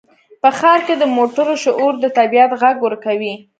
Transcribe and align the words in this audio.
په 0.41 0.49
ښار 0.57 0.79
کې 0.87 0.95
د 0.97 1.03
موټرو 1.15 1.53
شور 1.63 1.93
د 1.99 2.05
طبیعت 2.17 2.51
غږ 2.61 2.77
ورکوي. 2.83 3.33